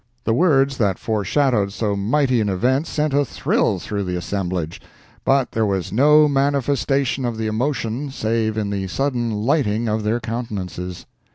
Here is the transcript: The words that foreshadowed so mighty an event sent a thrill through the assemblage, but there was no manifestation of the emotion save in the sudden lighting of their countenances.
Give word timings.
The 0.23 0.33
words 0.33 0.77
that 0.79 0.97
foreshadowed 0.97 1.71
so 1.71 1.95
mighty 1.95 2.41
an 2.41 2.49
event 2.49 2.87
sent 2.87 3.13
a 3.13 3.23
thrill 3.23 3.77
through 3.77 4.03
the 4.05 4.15
assemblage, 4.15 4.81
but 5.25 5.51
there 5.51 5.63
was 5.63 5.91
no 5.93 6.27
manifestation 6.27 7.23
of 7.23 7.37
the 7.37 7.45
emotion 7.45 8.09
save 8.09 8.57
in 8.57 8.71
the 8.71 8.87
sudden 8.87 9.29
lighting 9.31 9.87
of 9.87 10.01
their 10.01 10.19
countenances. 10.19 11.05